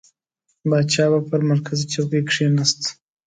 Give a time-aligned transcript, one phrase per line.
[0.69, 2.81] پاچا به پر مرکزي چوکۍ کښېنست.